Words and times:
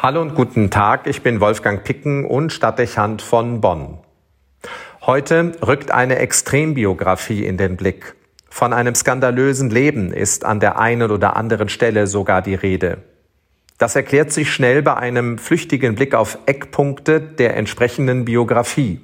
Hallo 0.00 0.22
und 0.22 0.36
guten 0.36 0.70
Tag, 0.70 1.08
ich 1.08 1.22
bin 1.22 1.40
Wolfgang 1.40 1.82
Picken 1.82 2.24
und 2.24 2.52
Stadtdechant 2.52 3.20
von 3.20 3.60
Bonn. 3.60 3.98
Heute 5.04 5.50
rückt 5.66 5.90
eine 5.90 6.20
Extrembiografie 6.20 7.44
in 7.44 7.56
den 7.56 7.76
Blick. 7.76 8.14
Von 8.48 8.72
einem 8.72 8.94
skandalösen 8.94 9.70
Leben 9.70 10.12
ist 10.12 10.44
an 10.44 10.60
der 10.60 10.78
einen 10.78 11.10
oder 11.10 11.34
anderen 11.34 11.68
Stelle 11.68 12.06
sogar 12.06 12.42
die 12.42 12.54
Rede. 12.54 12.98
Das 13.78 13.96
erklärt 13.96 14.30
sich 14.30 14.52
schnell 14.52 14.82
bei 14.82 14.94
einem 14.94 15.36
flüchtigen 15.36 15.96
Blick 15.96 16.14
auf 16.14 16.38
Eckpunkte 16.46 17.20
der 17.20 17.56
entsprechenden 17.56 18.24
Biografie. 18.24 19.00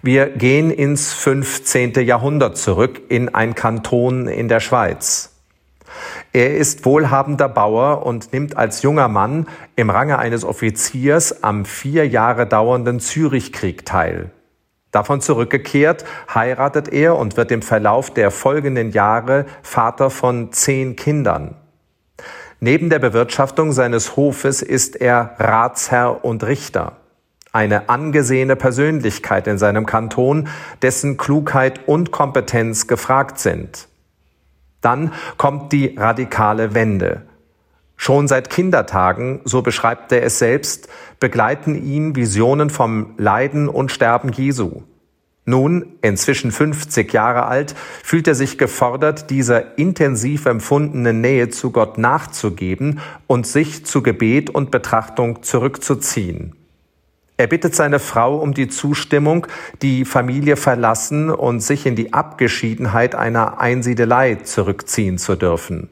Wir 0.00 0.30
gehen 0.30 0.70
ins 0.70 1.12
15. 1.12 1.92
Jahrhundert 2.06 2.56
zurück 2.56 2.98
in 3.10 3.34
ein 3.34 3.54
Kanton 3.54 4.26
in 4.26 4.48
der 4.48 4.60
Schweiz. 4.60 5.37
Er 6.32 6.56
ist 6.56 6.84
wohlhabender 6.84 7.48
Bauer 7.48 8.04
und 8.04 8.32
nimmt 8.32 8.56
als 8.56 8.82
junger 8.82 9.08
Mann 9.08 9.46
im 9.76 9.90
Range 9.90 10.18
eines 10.18 10.44
Offiziers 10.44 11.42
am 11.42 11.64
vier 11.64 12.06
Jahre 12.06 12.46
dauernden 12.46 13.00
Zürichkrieg 13.00 13.84
teil. 13.84 14.30
Davon 14.90 15.20
zurückgekehrt, 15.20 16.04
heiratet 16.34 16.88
er 16.88 17.16
und 17.16 17.36
wird 17.36 17.50
im 17.52 17.62
Verlauf 17.62 18.10
der 18.10 18.30
folgenden 18.30 18.90
Jahre 18.90 19.44
Vater 19.62 20.10
von 20.10 20.52
zehn 20.52 20.96
Kindern. 20.96 21.56
Neben 22.60 22.90
der 22.90 22.98
Bewirtschaftung 22.98 23.72
seines 23.72 24.16
Hofes 24.16 24.62
ist 24.62 24.96
er 24.96 25.34
Ratsherr 25.38 26.24
und 26.24 26.44
Richter. 26.44 26.96
Eine 27.52 27.88
angesehene 27.88 28.56
Persönlichkeit 28.56 29.46
in 29.46 29.58
seinem 29.58 29.86
Kanton, 29.86 30.48
dessen 30.82 31.16
Klugheit 31.16 31.86
und 31.86 32.10
Kompetenz 32.10 32.86
gefragt 32.86 33.38
sind. 33.38 33.87
Dann 34.80 35.12
kommt 35.36 35.72
die 35.72 35.96
radikale 35.96 36.74
Wende. 36.74 37.22
Schon 37.96 38.28
seit 38.28 38.48
Kindertagen, 38.48 39.40
so 39.44 39.60
beschreibt 39.62 40.12
er 40.12 40.22
es 40.22 40.38
selbst, 40.38 40.88
begleiten 41.18 41.74
ihn 41.74 42.14
Visionen 42.14 42.70
vom 42.70 43.14
Leiden 43.18 43.68
und 43.68 43.90
Sterben 43.90 44.30
Jesu. 44.30 44.82
Nun, 45.48 45.94
inzwischen 46.02 46.52
50 46.52 47.10
Jahre 47.12 47.46
alt, 47.46 47.74
fühlt 48.04 48.28
er 48.28 48.34
sich 48.34 48.58
gefordert, 48.58 49.30
dieser 49.30 49.78
intensiv 49.78 50.44
empfundenen 50.44 51.22
Nähe 51.22 51.48
zu 51.48 51.70
Gott 51.70 51.96
nachzugeben 51.96 53.00
und 53.26 53.46
sich 53.46 53.86
zu 53.86 54.02
Gebet 54.02 54.50
und 54.50 54.70
Betrachtung 54.70 55.42
zurückzuziehen. 55.42 56.57
Er 57.38 57.46
bittet 57.46 57.76
seine 57.76 58.00
Frau 58.00 58.36
um 58.36 58.52
die 58.52 58.66
Zustimmung, 58.66 59.46
die 59.80 60.04
Familie 60.04 60.56
verlassen 60.56 61.30
und 61.30 61.60
sich 61.60 61.86
in 61.86 61.94
die 61.94 62.12
Abgeschiedenheit 62.12 63.14
einer 63.14 63.60
Einsiedelei 63.60 64.34
zurückziehen 64.34 65.18
zu 65.18 65.36
dürfen. 65.36 65.88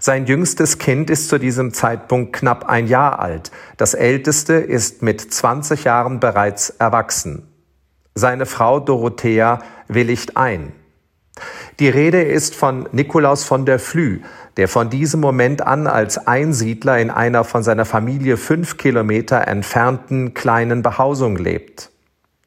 Sein 0.00 0.26
jüngstes 0.26 0.78
Kind 0.78 1.08
ist 1.08 1.28
zu 1.28 1.38
diesem 1.38 1.72
Zeitpunkt 1.72 2.32
knapp 2.32 2.68
ein 2.68 2.88
Jahr 2.88 3.20
alt. 3.20 3.52
Das 3.76 3.94
älteste 3.94 4.54
ist 4.54 5.02
mit 5.02 5.20
20 5.20 5.84
Jahren 5.84 6.18
bereits 6.18 6.70
erwachsen. 6.70 7.48
Seine 8.16 8.44
Frau 8.44 8.80
Dorothea 8.80 9.60
willigt 9.86 10.36
ein. 10.36 10.72
Die 11.80 11.88
Rede 11.88 12.22
ist 12.22 12.54
von 12.54 12.88
Nikolaus 12.92 13.44
von 13.44 13.64
der 13.64 13.78
Flü, 13.78 14.20
der 14.56 14.68
von 14.68 14.90
diesem 14.90 15.20
Moment 15.20 15.62
an 15.62 15.86
als 15.86 16.26
Einsiedler 16.26 16.98
in 16.98 17.10
einer 17.10 17.44
von 17.44 17.62
seiner 17.62 17.84
Familie 17.84 18.36
fünf 18.36 18.76
Kilometer 18.76 19.48
entfernten 19.48 20.34
kleinen 20.34 20.82
Behausung 20.82 21.36
lebt. 21.36 21.90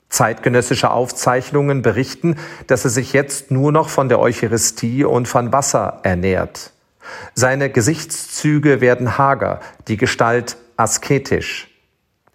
Zeitgenössische 0.09 0.91
Aufzeichnungen 0.91 1.81
berichten, 1.81 2.37
dass 2.67 2.85
er 2.85 2.91
sich 2.91 3.11
jetzt 3.11 3.51
nur 3.51 3.71
noch 3.71 3.89
von 3.89 4.07
der 4.07 4.19
Eucharistie 4.19 5.03
und 5.03 5.27
von 5.27 5.51
Wasser 5.51 5.99
ernährt. 6.03 6.71
Seine 7.33 7.69
Gesichtszüge 7.69 8.81
werden 8.81 9.17
hager, 9.17 9.59
die 9.87 9.97
Gestalt 9.97 10.57
asketisch. 10.77 11.74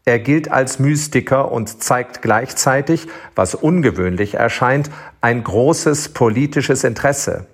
Er 0.04 0.18
gilt 0.18 0.50
als 0.50 0.78
Mystiker 0.78 1.52
und 1.52 1.82
zeigt 1.82 2.22
gleichzeitig, 2.22 3.06
was 3.34 3.54
ungewöhnlich 3.54 4.34
erscheint, 4.34 4.90
ein 5.20 5.44
großes 5.44 6.10
politisches 6.10 6.84
Interesse. 6.84 7.46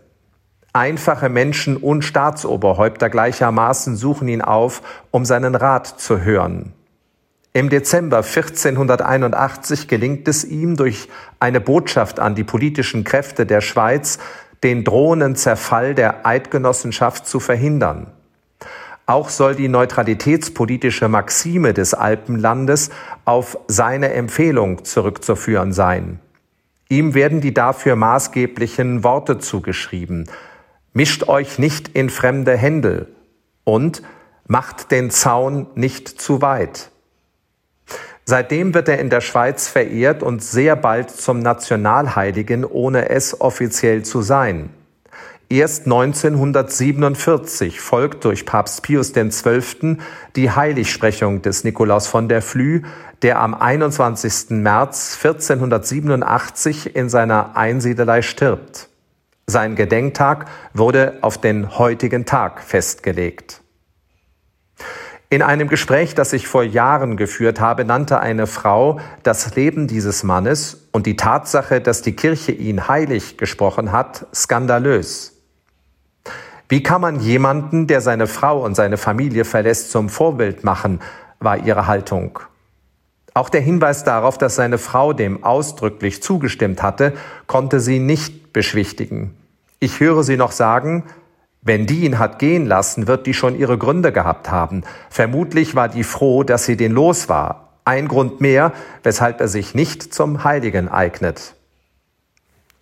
Einfache 0.72 1.28
Menschen 1.28 1.76
und 1.76 2.02
Staatsoberhäupter 2.02 3.08
gleichermaßen 3.08 3.96
suchen 3.96 4.28
ihn 4.28 4.42
auf, 4.42 4.82
um 5.10 5.24
seinen 5.24 5.54
Rat 5.54 5.86
zu 5.86 6.20
hören. 6.20 6.74
Im 7.52 7.70
Dezember 7.70 8.18
1481 8.18 9.88
gelingt 9.88 10.28
es 10.28 10.44
ihm 10.44 10.76
durch 10.76 11.08
eine 11.40 11.62
Botschaft 11.62 12.20
an 12.20 12.34
die 12.34 12.44
politischen 12.44 13.02
Kräfte 13.02 13.46
der 13.46 13.62
Schweiz, 13.62 14.18
den 14.62 14.84
drohenden 14.84 15.36
Zerfall 15.36 15.94
der 15.94 16.26
Eidgenossenschaft 16.26 17.26
zu 17.26 17.40
verhindern. 17.40 18.12
Auch 19.06 19.28
soll 19.28 19.54
die 19.54 19.68
neutralitätspolitische 19.68 21.08
Maxime 21.08 21.72
des 21.72 21.94
Alpenlandes 21.94 22.90
auf 23.24 23.58
seine 23.68 24.12
Empfehlung 24.12 24.84
zurückzuführen 24.84 25.72
sein. 25.72 26.20
Ihm 26.88 27.14
werden 27.14 27.40
die 27.40 27.54
dafür 27.54 27.96
maßgeblichen 27.96 29.04
Worte 29.04 29.38
zugeschrieben 29.38 30.28
mischt 30.96 31.28
euch 31.28 31.58
nicht 31.58 31.88
in 31.88 32.08
fremde 32.08 32.56
Händel 32.56 33.08
und 33.64 34.02
macht 34.46 34.90
den 34.90 35.10
Zaun 35.10 35.66
nicht 35.74 36.08
zu 36.08 36.40
weit. 36.40 36.90
Seitdem 38.24 38.72
wird 38.72 38.88
er 38.88 38.98
in 38.98 39.10
der 39.10 39.20
Schweiz 39.20 39.68
verehrt 39.68 40.22
und 40.22 40.42
sehr 40.42 40.74
bald 40.74 41.10
zum 41.10 41.40
Nationalheiligen, 41.40 42.64
ohne 42.64 43.10
es 43.10 43.42
offiziell 43.42 44.04
zu 44.04 44.22
sein. 44.22 44.70
Erst 45.48 45.84
1947 45.84 47.80
folgt 47.80 48.24
durch 48.24 48.46
Papst 48.46 48.82
Pius 48.82 49.12
XII. 49.12 49.98
die 50.34 50.50
Heiligsprechung 50.50 51.40
des 51.40 51.62
Nikolaus 51.62 52.08
von 52.08 52.28
der 52.28 52.42
Flü, 52.42 52.82
der 53.22 53.38
am 53.38 53.54
21. 53.54 54.50
März 54.50 55.16
1487 55.22 56.96
in 56.96 57.08
seiner 57.08 57.56
Einsiedelei 57.56 58.22
stirbt. 58.22 58.88
Sein 59.46 59.76
Gedenktag 59.76 60.46
wurde 60.74 61.18
auf 61.20 61.38
den 61.38 61.78
heutigen 61.78 62.26
Tag 62.26 62.60
festgelegt. 62.60 63.60
In 65.30 65.42
einem 65.42 65.68
Gespräch, 65.68 66.16
das 66.16 66.32
ich 66.32 66.48
vor 66.48 66.64
Jahren 66.64 67.16
geführt 67.16 67.60
habe, 67.60 67.84
nannte 67.84 68.18
eine 68.18 68.48
Frau 68.48 68.98
das 69.22 69.54
Leben 69.54 69.86
dieses 69.86 70.24
Mannes 70.24 70.88
und 70.90 71.06
die 71.06 71.14
Tatsache, 71.14 71.80
dass 71.80 72.02
die 72.02 72.16
Kirche 72.16 72.50
ihn 72.50 72.88
heilig 72.88 73.38
gesprochen 73.38 73.92
hat, 73.92 74.26
skandalös. 74.34 75.35
Wie 76.69 76.82
kann 76.82 77.00
man 77.00 77.21
jemanden, 77.21 77.87
der 77.87 78.00
seine 78.00 78.27
Frau 78.27 78.65
und 78.65 78.75
seine 78.75 78.97
Familie 78.97 79.44
verlässt, 79.44 79.91
zum 79.91 80.09
Vorbild 80.09 80.65
machen, 80.65 81.00
war 81.38 81.59
ihre 81.59 81.87
Haltung. 81.87 82.41
Auch 83.34 83.50
der 83.50 83.60
Hinweis 83.60 84.03
darauf, 84.03 84.38
dass 84.38 84.56
seine 84.56 84.78
Frau 84.78 85.12
dem 85.12 85.44
ausdrücklich 85.44 86.22
zugestimmt 86.22 86.82
hatte, 86.82 87.12
konnte 87.47 87.81
sie 87.81 87.99
nicht 87.99 88.53
beschwichtigen. 88.53 89.37
Ich 89.78 90.00
höre 90.00 90.22
sie 90.22 90.38
noch 90.38 90.53
sagen, 90.53 91.04
wenn 91.60 91.87
die 91.87 92.04
ihn 92.04 92.19
hat 92.19 92.38
gehen 92.38 92.65
lassen, 92.65 93.06
wird 93.06 93.27
die 93.27 93.34
schon 93.34 93.59
ihre 93.59 93.77
Gründe 93.77 94.12
gehabt 94.12 94.50
haben. 94.50 94.84
Vermutlich 95.10 95.75
war 95.75 95.88
die 95.88 96.04
froh, 96.04 96.44
dass 96.44 96.65
sie 96.65 96.77
den 96.77 96.93
los 96.93 97.28
war. 97.28 97.72
Ein 97.84 98.09
Grund 98.09 98.41
mehr, 98.41 98.72
weshalb 99.03 99.41
er 99.41 99.48
sich 99.48 99.75
nicht 99.75 100.15
zum 100.15 100.44
Heiligen 100.44 100.88
eignet. 100.88 101.54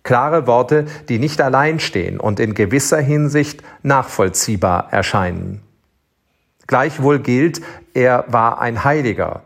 Klare 0.05 0.47
Worte, 0.47 0.85
die 1.09 1.19
nicht 1.19 1.41
allein 1.41 1.81
stehen 1.81 2.21
und 2.21 2.39
in 2.39 2.53
gewisser 2.53 3.01
Hinsicht 3.01 3.61
nachvollziehbar 3.83 4.87
erscheinen. 4.91 5.61
Gleichwohl 6.67 7.19
gilt, 7.19 7.61
er 7.93 8.23
war 8.29 8.61
ein 8.61 8.85
Heiliger 8.85 9.43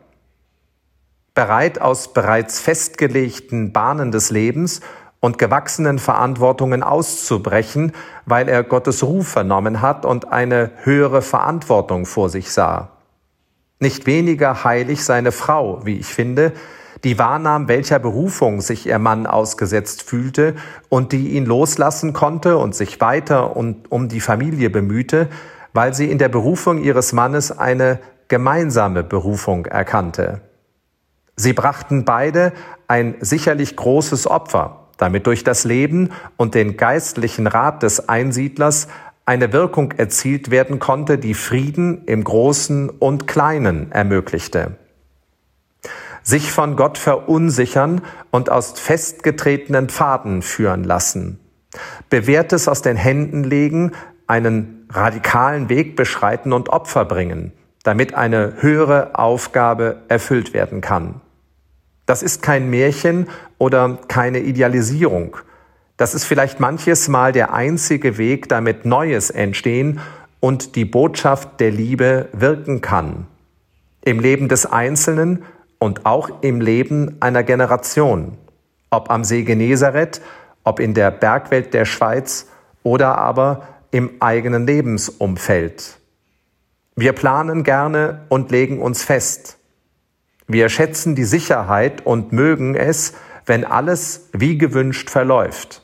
bereit 1.39 1.79
aus 1.79 2.11
bereits 2.11 2.59
festgelegten 2.59 3.71
Bahnen 3.71 4.11
des 4.11 4.29
Lebens 4.29 4.81
und 5.21 5.37
gewachsenen 5.37 5.97
Verantwortungen 5.97 6.83
auszubrechen, 6.83 7.93
weil 8.25 8.49
er 8.49 8.61
Gottes 8.61 9.03
Ruf 9.03 9.29
vernommen 9.29 9.81
hat 9.81 10.05
und 10.05 10.33
eine 10.33 10.71
höhere 10.83 11.21
Verantwortung 11.21 12.05
vor 12.05 12.27
sich 12.29 12.51
sah. 12.51 12.89
Nicht 13.79 14.05
weniger 14.05 14.65
heilig 14.65 15.05
seine 15.05 15.31
Frau, 15.31 15.85
wie 15.85 15.99
ich 15.99 16.07
finde, 16.07 16.51
die 17.03 17.17
wahrnahm, 17.17 17.67
welcher 17.67 17.99
Berufung 17.99 18.61
sich 18.61 18.85
ihr 18.85 18.99
Mann 18.99 19.25
ausgesetzt 19.25 20.03
fühlte 20.03 20.55
und 20.89 21.11
die 21.11 21.29
ihn 21.29 21.45
loslassen 21.45 22.13
konnte 22.13 22.57
und 22.57 22.75
sich 22.75 22.99
weiter 22.99 23.55
und 23.55 23.91
um 23.91 24.09
die 24.09 24.19
Familie 24.19 24.69
bemühte, 24.69 25.29
weil 25.73 25.93
sie 25.93 26.09
in 26.09 26.17
der 26.17 26.29
Berufung 26.29 26.81
ihres 26.81 27.13
Mannes 27.13 27.57
eine 27.57 27.99
gemeinsame 28.27 29.03
Berufung 29.03 29.65
erkannte. 29.65 30.41
Sie 31.35 31.53
brachten 31.53 32.03
beide 32.03 32.51
ein 32.87 33.15
sicherlich 33.21 33.75
großes 33.75 34.27
Opfer, 34.27 34.87
damit 34.97 35.25
durch 35.25 35.43
das 35.43 35.63
Leben 35.63 36.09
und 36.35 36.53
den 36.53 36.75
geistlichen 36.75 37.47
Rat 37.47 37.81
des 37.83 38.09
Einsiedlers 38.09 38.89
eine 39.25 39.53
Wirkung 39.53 39.93
erzielt 39.93 40.51
werden 40.51 40.79
konnte, 40.79 41.17
die 41.17 41.35
Frieden 41.35 42.03
im 42.05 42.23
Großen 42.23 42.89
und 42.89 43.27
Kleinen 43.27 43.91
ermöglichte. 43.91 44.75
Sich 46.23 46.51
von 46.51 46.75
Gott 46.75 46.97
verunsichern 46.97 48.01
und 48.31 48.51
aus 48.51 48.79
festgetretenen 48.79 49.89
Pfaden 49.89 50.41
führen 50.41 50.83
lassen. 50.83 51.39
Bewährtes 52.09 52.67
aus 52.67 52.81
den 52.81 52.97
Händen 52.97 53.43
legen, 53.43 53.91
einen 54.27 54.87
radikalen 54.91 55.69
Weg 55.69 55.95
beschreiten 55.95 56.53
und 56.53 56.69
Opfer 56.69 57.05
bringen, 57.05 57.51
damit 57.83 58.13
eine 58.13 58.53
höhere 58.59 59.15
Aufgabe 59.15 60.03
erfüllt 60.07 60.53
werden 60.53 60.81
kann. 60.81 61.21
Das 62.05 62.23
ist 62.23 62.41
kein 62.41 62.69
Märchen 62.69 63.27
oder 63.59 63.99
keine 64.07 64.39
Idealisierung. 64.39 65.37
Das 65.97 66.15
ist 66.15 66.25
vielleicht 66.25 66.59
manches 66.59 67.07
Mal 67.07 67.33
der 67.33 67.53
einzige 67.53 68.17
Weg, 68.17 68.49
damit 68.49 68.85
Neues 68.85 69.29
entstehen 69.29 69.99
und 70.39 70.75
die 70.75 70.85
Botschaft 70.85 71.59
der 71.59 71.71
Liebe 71.71 72.29
wirken 72.31 72.81
kann. 72.81 73.27
Im 74.01 74.19
Leben 74.19 74.47
des 74.47 74.65
Einzelnen 74.65 75.43
und 75.79 76.05
auch 76.05 76.41
im 76.41 76.61
Leben 76.61 77.17
einer 77.21 77.43
Generation. 77.43 78.37
Ob 78.89 79.09
am 79.09 79.23
See 79.23 79.43
Genezareth, 79.43 80.21
ob 80.63 80.79
in 80.79 80.93
der 80.93 81.09
Bergwelt 81.09 81.73
der 81.73 81.85
Schweiz 81.85 82.47
oder 82.83 83.17
aber 83.17 83.67
im 83.91 84.11
eigenen 84.19 84.67
Lebensumfeld. 84.67 85.97
Wir 86.95 87.13
planen 87.13 87.63
gerne 87.63 88.25
und 88.29 88.51
legen 88.51 88.81
uns 88.81 89.03
fest. 89.03 89.57
Wir 90.47 90.69
schätzen 90.69 91.15
die 91.15 91.23
Sicherheit 91.23 92.05
und 92.05 92.33
mögen 92.33 92.75
es, 92.75 93.13
wenn 93.45 93.63
alles 93.63 94.29
wie 94.33 94.57
gewünscht 94.57 95.09
verläuft. 95.09 95.81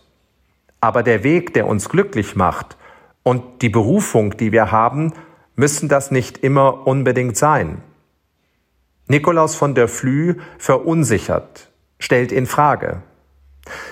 Aber 0.82 1.04
der 1.04 1.24
Weg, 1.24 1.54
der 1.54 1.68
uns 1.68 1.90
glücklich 1.90 2.36
macht 2.36 2.78
und 3.24 3.62
die 3.62 3.70
Berufung, 3.70 4.38
die 4.38 4.52
wir 4.52 4.72
haben, 4.72 5.14
müssen 5.56 5.88
das 5.88 6.12
nicht 6.12 6.40
immer 6.40 6.86
unbedingt 6.86 7.38
sein. 7.38 7.82
Nikolaus 9.08 9.56
von 9.56 9.76
der 9.76 9.88
Flü 9.88 10.36
verunsichert, 10.58 11.70
stellt 12.00 12.32
in 12.32 12.48
Frage. 12.48 13.02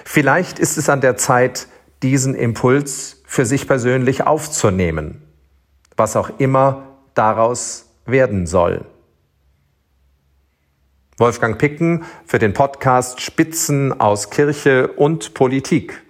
Vielleicht 0.05 0.59
ist 0.59 0.77
es 0.77 0.89
an 0.89 1.01
der 1.01 1.17
Zeit, 1.17 1.67
diesen 2.01 2.35
Impuls 2.35 3.21
für 3.25 3.45
sich 3.45 3.67
persönlich 3.67 4.25
aufzunehmen, 4.25 5.21
was 5.97 6.15
auch 6.15 6.39
immer 6.39 6.97
daraus 7.13 7.89
werden 8.05 8.45
soll. 8.47 8.85
Wolfgang 11.17 11.59
Picken 11.59 12.05
für 12.25 12.39
den 12.39 12.53
Podcast 12.53 13.21
Spitzen 13.21 13.99
aus 13.99 14.31
Kirche 14.31 14.87
und 14.87 15.33
Politik. 15.35 16.01